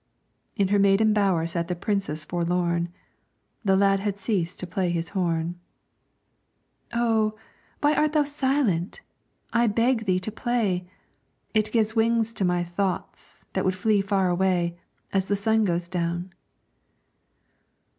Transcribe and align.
In 0.55 0.69
her 0.69 0.79
maiden 0.79 1.13
bower 1.13 1.45
sat 1.45 1.67
the 1.67 1.75
Princess 1.75 2.23
forlorn, 2.23 2.89
The 3.63 3.75
lad 3.75 3.99
had 3.99 4.17
ceased 4.17 4.59
to 4.61 4.65
play 4.65 4.87
on 4.87 4.93
his 4.93 5.09
horn. 5.09 5.59
"Oh, 6.91 7.35
why 7.81 7.93
art 7.93 8.13
thou 8.13 8.23
silent? 8.23 9.01
I 9.53 9.67
beg 9.67 10.05
thee 10.05 10.19
to 10.19 10.31
play! 10.31 10.87
It 11.53 11.71
gives 11.71 11.95
wings 11.95 12.33
to 12.33 12.43
my 12.43 12.63
thoughts 12.63 13.45
that 13.53 13.63
would 13.63 13.75
flee 13.75 14.01
far 14.01 14.31
away, 14.31 14.75
As 15.13 15.27
the 15.27 15.35
sun 15.35 15.65
goes 15.65 15.87
down." 15.87 16.33